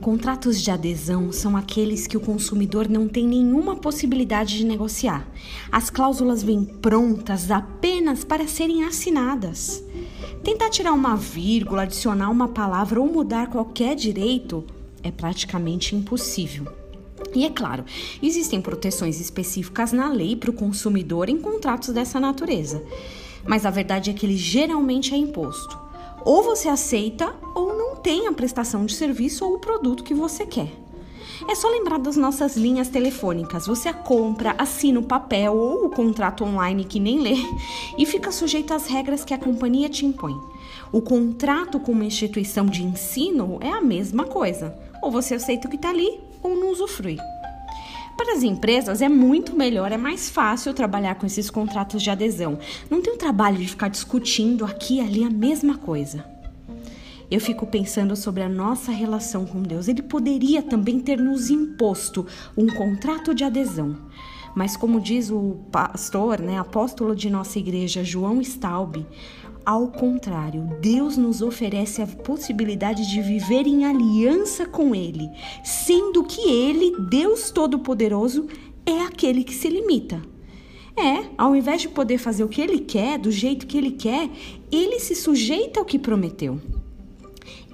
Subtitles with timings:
[0.00, 5.28] Contratos de adesão são aqueles que o consumidor não tem nenhuma possibilidade de negociar.
[5.70, 9.84] As cláusulas vêm prontas apenas para serem assinadas.
[10.42, 14.64] Tentar tirar uma vírgula, adicionar uma palavra ou mudar qualquer direito
[15.02, 16.66] é praticamente impossível.
[17.34, 17.84] E é claro,
[18.22, 22.82] existem proteções específicas na lei para o consumidor em contratos dessa natureza.
[23.46, 25.78] Mas a verdade é que ele geralmente é imposto.
[26.24, 27.69] Ou você aceita ou
[28.02, 30.70] tem a prestação de serviço ou o produto que você quer.
[31.48, 33.66] É só lembrar das nossas linhas telefônicas.
[33.66, 37.36] Você compra, assina o papel ou o contrato online que nem lê
[37.98, 40.36] e fica sujeito às regras que a companhia te impõe.
[40.92, 44.76] O contrato com uma instituição de ensino é a mesma coisa.
[45.02, 47.16] Ou você aceita o que está ali ou não usufrui.
[48.16, 52.58] Para as empresas é muito melhor, é mais fácil trabalhar com esses contratos de adesão.
[52.90, 56.39] Não tem o trabalho de ficar discutindo aqui e ali a mesma coisa.
[57.30, 59.86] Eu fico pensando sobre a nossa relação com Deus.
[59.86, 63.96] Ele poderia também ter nos imposto um contrato de adesão.
[64.54, 69.06] Mas como diz o pastor, né, apóstolo de nossa igreja, João Staub,
[69.64, 75.28] ao contrário, Deus nos oferece a possibilidade de viver em aliança com Ele,
[75.62, 78.48] sendo que Ele, Deus Todo-Poderoso,
[78.84, 80.20] é aquele que se limita.
[80.96, 84.28] É, ao invés de poder fazer o que Ele quer, do jeito que Ele quer,
[84.72, 86.60] Ele se sujeita ao que prometeu.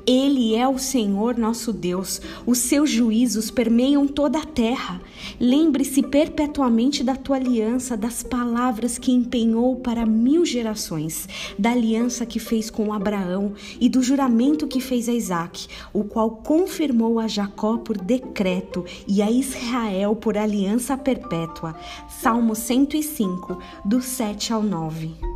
[0.06, 5.00] Ele é o Senhor nosso Deus, os seus juízos permeiam toda a terra.
[5.40, 12.38] Lembre-se perpetuamente da tua aliança, das palavras que empenhou para mil gerações, da aliança que
[12.38, 17.76] fez com Abraão e do juramento que fez a Isaac, o qual confirmou a Jacó
[17.76, 21.74] por decreto e a Israel por aliança perpétua.
[22.08, 25.35] Salmo 105, do 7 ao 9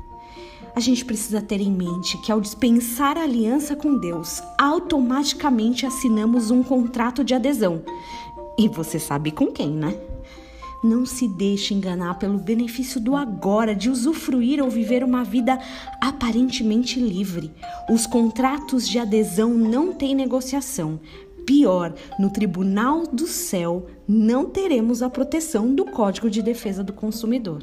[0.75, 6.51] a gente precisa ter em mente que ao dispensar a aliança com Deus, automaticamente assinamos
[6.51, 7.83] um contrato de adesão.
[8.59, 9.99] E você sabe com quem, né?
[10.83, 15.59] Não se deixe enganar pelo benefício do agora, de usufruir ou viver uma vida
[16.01, 17.53] aparentemente livre.
[17.91, 20.99] Os contratos de adesão não têm negociação.
[21.45, 27.63] Pior, no tribunal do céu não teremos a proteção do Código de Defesa do Consumidor.